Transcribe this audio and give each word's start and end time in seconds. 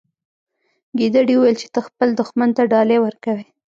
ګیدړې 0.97 1.35
وویل 1.37 1.55
چې 1.61 1.67
ته 1.73 1.79
خپل 1.87 2.07
دښمن 2.19 2.49
ته 2.57 2.63
ډالۍ 2.71 2.97
ورکوي. 3.01 3.45